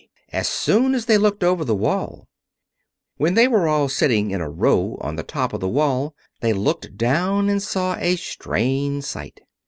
as 0.31 0.49
soon 0.49 0.95
as 0.95 1.05
they 1.05 1.15
looked 1.19 1.43
over 1.43 1.63
the 1.63 1.75
wall. 1.75 2.27
When 3.17 3.35
they 3.35 3.47
were 3.47 3.67
all 3.67 3.87
sitting 3.87 4.31
in 4.31 4.41
a 4.41 4.49
row 4.49 4.97
on 4.99 5.15
the 5.15 5.21
top 5.21 5.53
of 5.53 5.59
the 5.59 5.67
wall, 5.69 6.15
they 6.39 6.53
looked 6.53 6.97
down 6.97 7.49
and 7.49 7.61
saw 7.61 7.93
a 7.97 8.15
strange 8.15 9.03
sight. 9.03 9.41